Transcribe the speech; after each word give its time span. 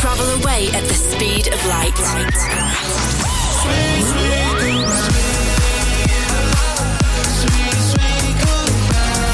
Travel 0.00 0.30
away 0.40 0.68
at 0.72 0.82
the 0.88 0.94
speed 0.94 1.48
of 1.52 1.66
light. 1.66 1.94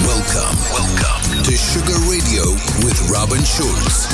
Welcome, 0.02 0.56
welcome 0.72 1.44
to 1.44 1.52
Sugar 1.52 1.98
Radio 2.10 2.50
with 2.84 2.98
Robin 3.08 3.44
Schulz. 3.44 4.08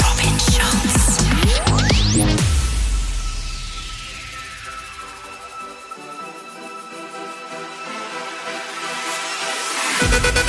Robin 0.00 0.38
Schulz. 0.38 1.20
Robin 10.00 10.43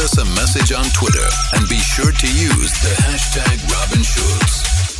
a 0.00 0.24
message 0.24 0.72
on 0.72 0.84
Twitter 0.94 1.28
and 1.52 1.68
be 1.68 1.76
sure 1.76 2.10
to 2.10 2.26
use 2.26 2.72
the 2.80 2.94
hashtag 3.02 3.60
Robin 3.70 4.02
Schulz. 4.02 4.99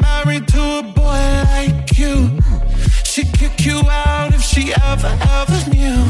married 0.00 0.48
to 0.48 0.62
a 0.78 0.82
boy 0.82 1.22
like 1.52 1.98
you. 1.98 2.30
She'd 3.04 3.32
kick 3.32 3.64
you 3.64 3.80
out 3.88 4.34
if 4.34 4.42
she 4.42 4.72
ever, 4.74 5.12
ever 5.40 5.70
knew 5.70 6.04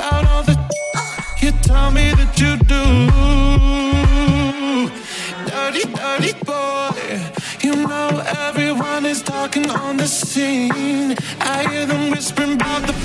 Out 0.00 0.24
all 0.26 0.42
the 0.42 0.56
you 1.42 1.50
tell 1.62 1.90
me 1.90 2.12
that 2.18 2.32
you 2.40 2.56
do. 2.74 2.84
Dirty, 5.50 5.84
dirty 6.00 6.32
boy. 6.44 6.94
You 7.62 7.86
know 7.86 8.22
everyone 8.48 9.06
is 9.06 9.22
talking 9.22 9.68
on 9.70 9.96
the 9.96 10.06
scene. 10.06 11.16
I 11.40 11.66
hear 11.70 11.86
them 11.86 12.10
whispering 12.10 12.54
about 12.54 12.86
the 12.86 13.03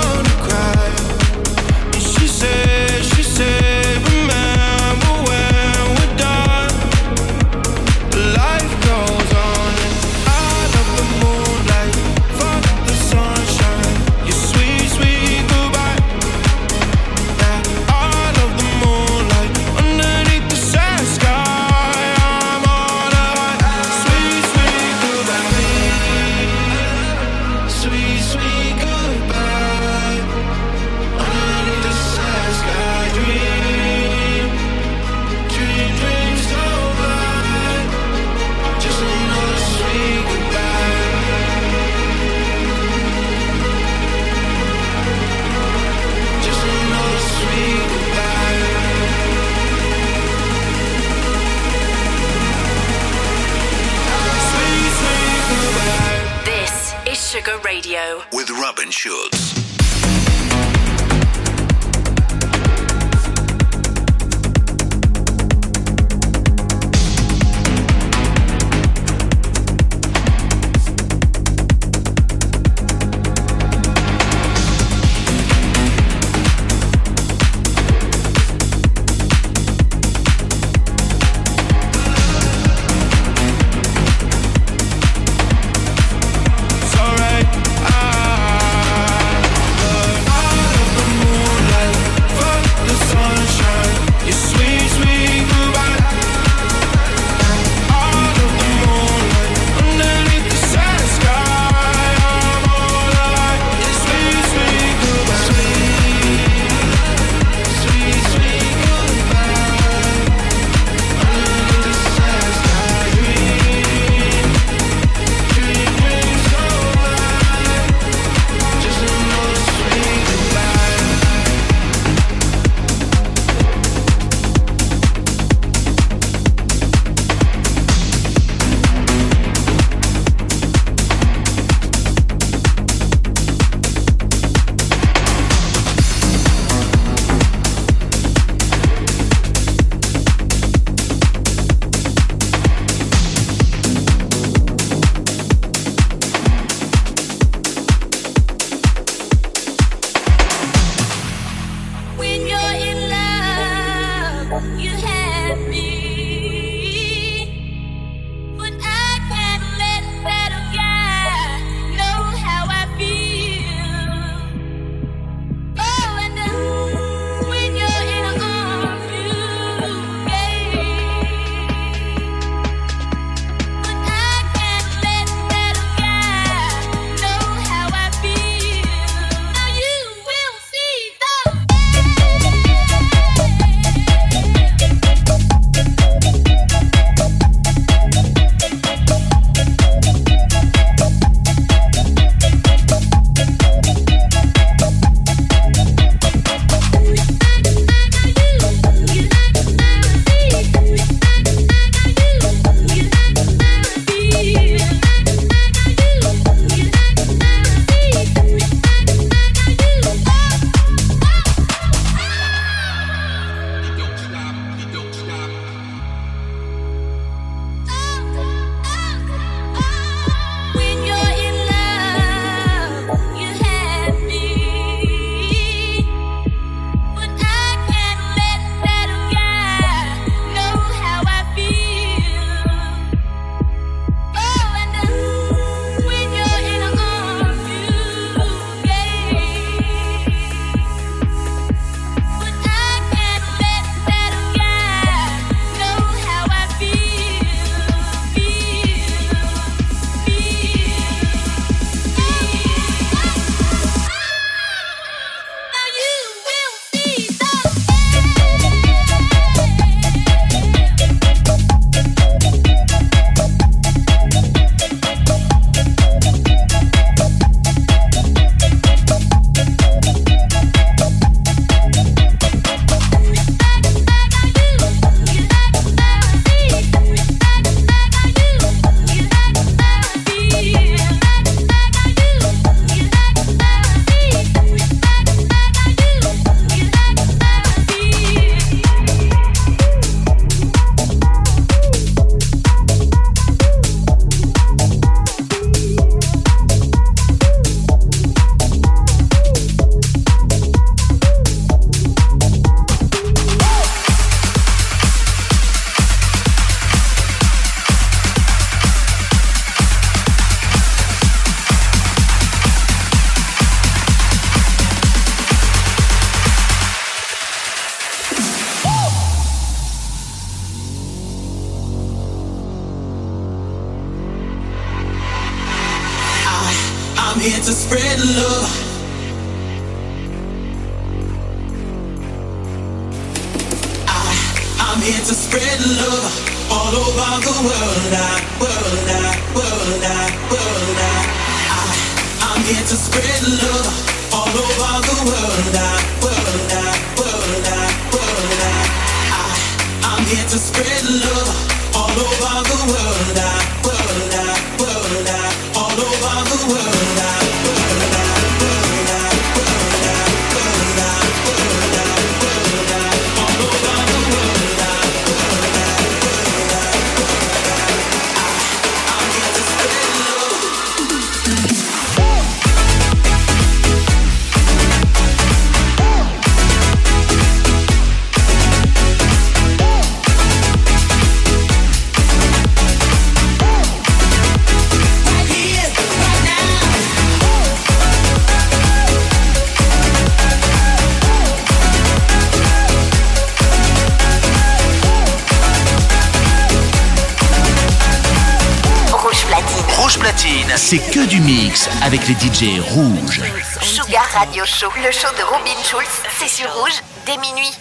les 402.27 402.35
DJ 402.35 402.79
rouges. 402.79 403.41
Sugar 403.81 404.27
Radio 404.33 404.63
Show, 404.65 404.91
le 405.03 405.11
show 405.11 405.27
de 405.37 405.43
Robin 405.43 405.83
Schulz, 405.83 406.07
c'est 406.39 406.47
sur 406.47 406.71
rouge 406.73 407.01
dès 407.25 407.37
minuit. 407.37 407.71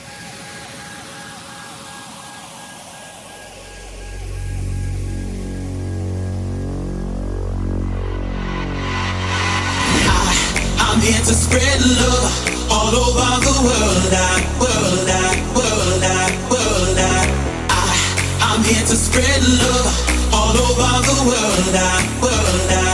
All 12.72 12.94
over 12.94 13.40
the 13.40 13.52
world. 13.64 14.14
World, 14.60 15.08
world, 15.54 16.02
world, 16.50 16.98
I'm 18.40 18.62
here 18.64 18.84
to 18.86 18.94
love 19.60 20.10
all 20.32 20.56
over 20.56 20.92
the 21.06 21.16
world. 21.26 21.74
World, 22.22 22.89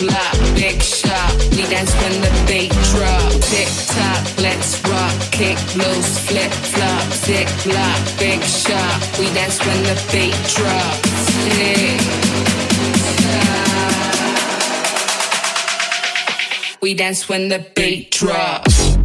block, 0.00 0.34
big 0.54 0.82
shot. 0.82 1.32
We 1.50 1.62
dance 1.68 1.92
when 2.00 2.20
the 2.24 2.32
beat 2.48 2.72
drop. 2.90 3.32
Tick 3.52 3.68
tock, 3.86 4.22
let's 4.38 4.80
rock. 4.88 5.14
Kick 5.30 5.58
loose, 5.76 6.18
flip 6.26 6.52
flop. 6.72 7.04
Tick 7.22 7.48
block, 7.64 8.00
big 8.18 8.42
shot. 8.42 9.18
We 9.18 9.26
dance 9.34 9.58
when 9.64 9.82
the 9.84 9.96
beat 10.10 10.36
drop. 10.56 10.94
Tick 11.44 12.00
tock. 13.24 13.60
We 16.80 16.94
dance 16.94 17.28
when 17.28 17.48
the 17.48 17.58
beat 17.74 18.10
drops. 18.10 18.96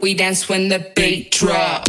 We 0.00 0.14
dance 0.14 0.48
when 0.48 0.68
the 0.68 0.78
beat 0.96 1.30
drop. 1.30 1.86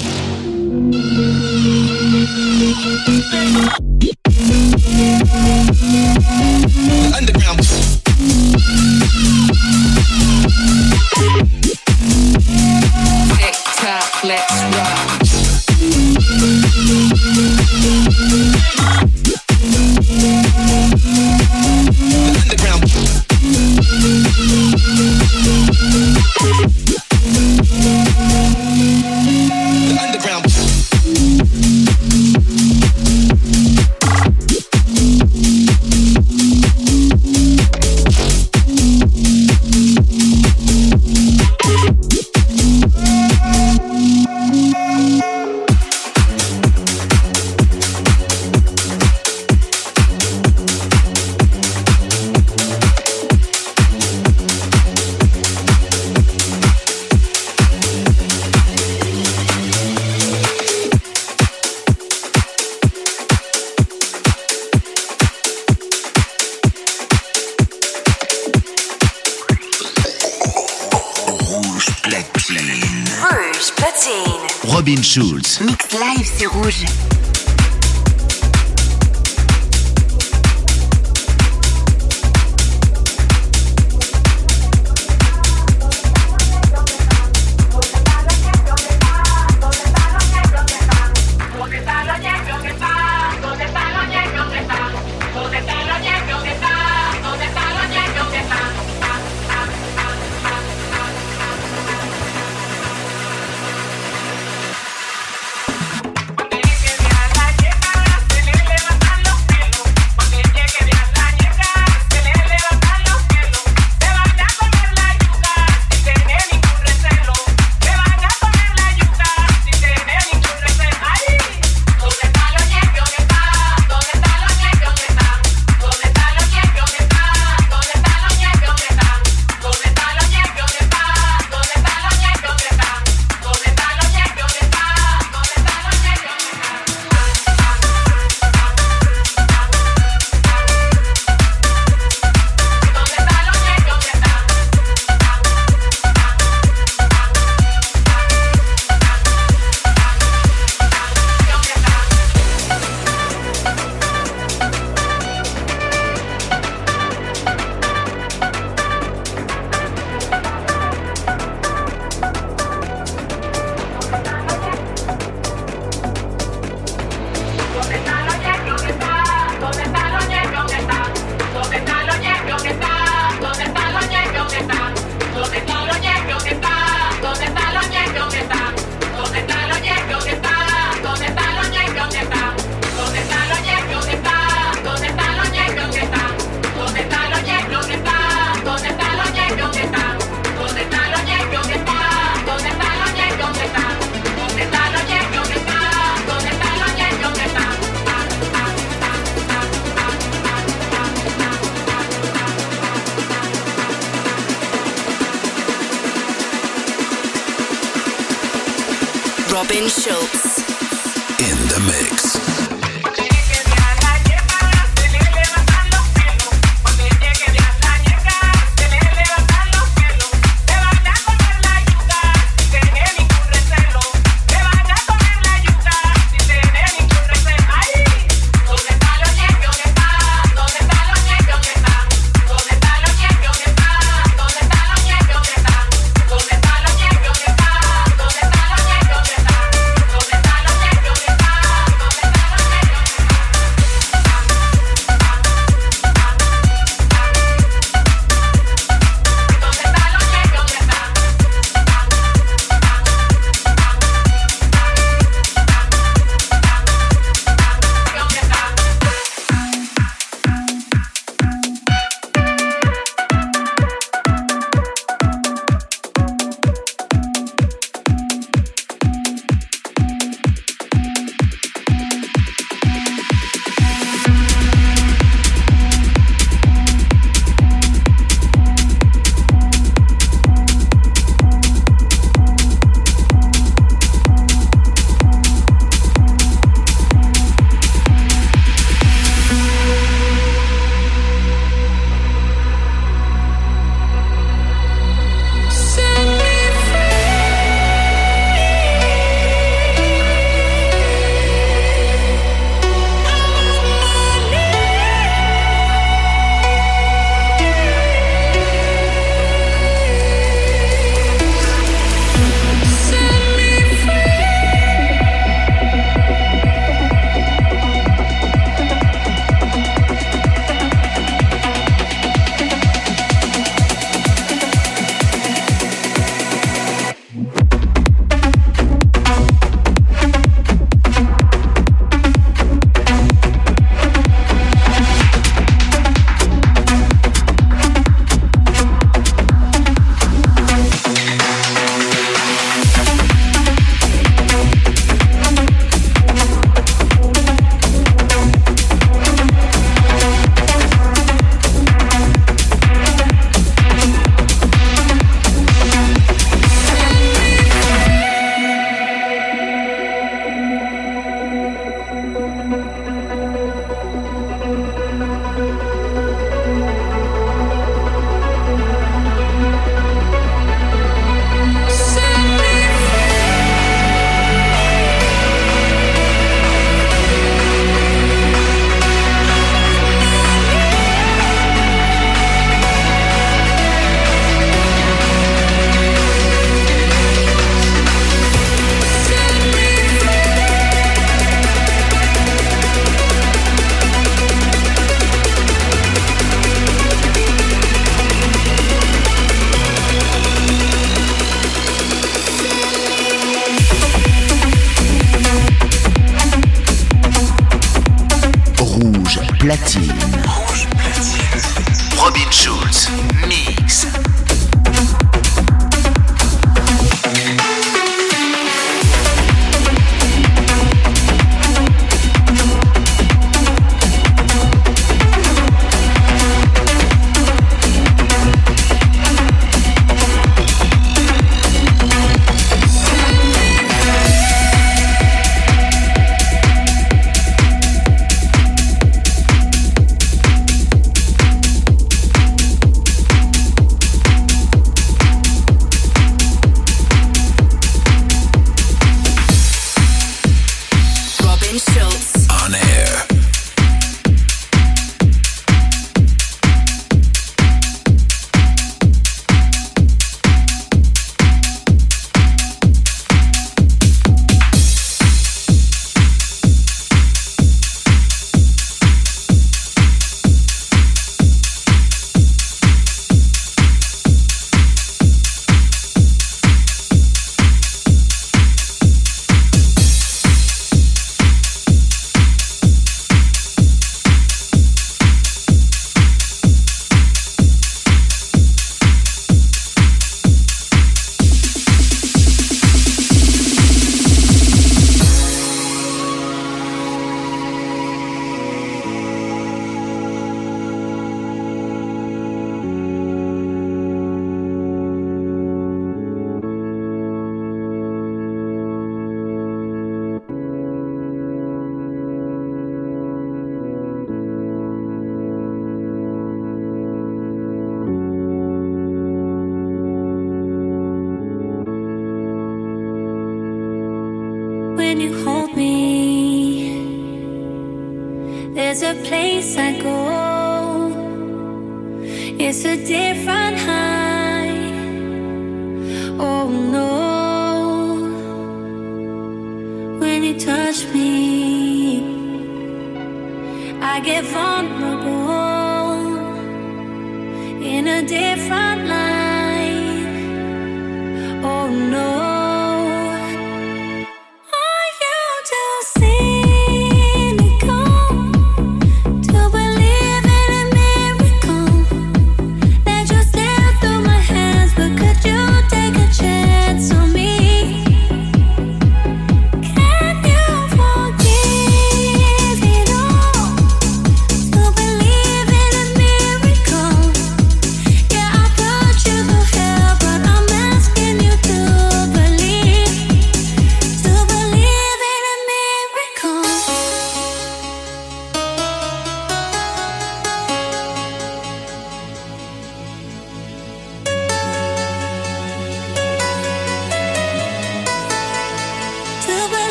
Underground. 7.16 7.81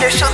There's. 0.00 0.14
shoulder. 0.14 0.29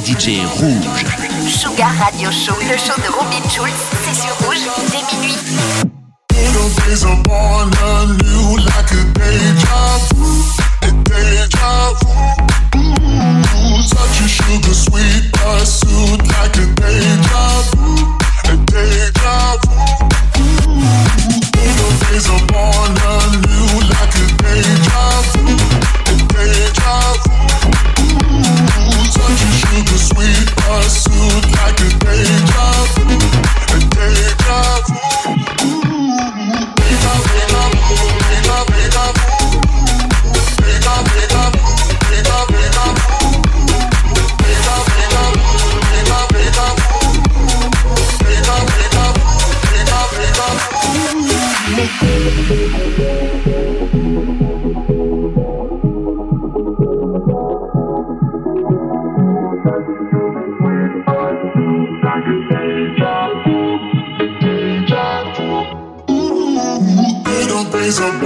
DJ 0.00 0.44
rouge. 0.44 1.48
Sugar 1.48 1.90
Radio 1.98 2.30
Show, 2.30 2.54
le 2.60 2.76
show 2.76 2.94
de 3.00 3.08
Robin 3.08 3.48
Schulz 3.48 3.95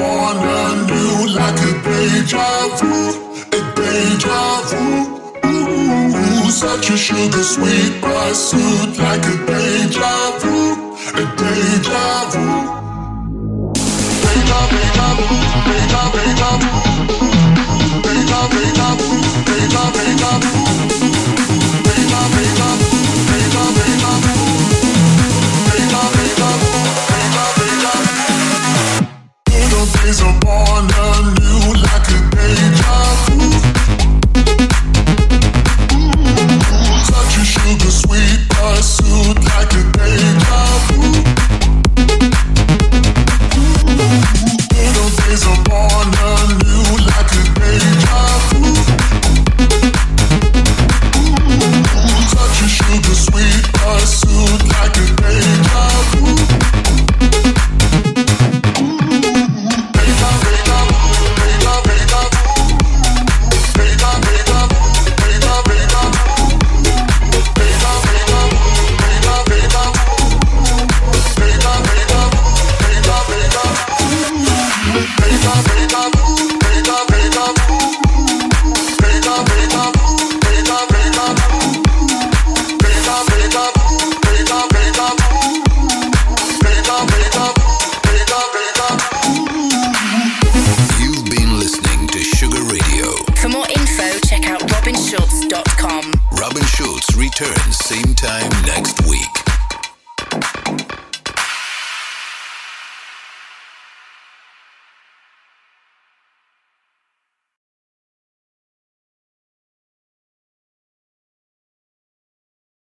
born 0.01 0.39
anew 0.61 1.17
like 1.39 1.61
a 1.69 1.73
deja 1.85 2.49
vu, 2.79 2.93
a 3.57 3.61
deja 3.77 4.43
vu. 4.69 4.85
Ooh, 5.53 6.51
such 6.51 6.91
a 6.91 6.97
sugar 6.97 7.45
sweet 7.55 7.93
pursuit 8.01 8.93
like 9.05 9.27
a 9.33 9.37
deja 9.49 10.15
vu, 10.41 10.57
a 11.21 11.25
deja 11.41 12.07
vu. 12.33 12.47
Deja, 14.25 14.61
vu, 14.71 15.39
deja 16.15 16.51
vu. 16.63 16.90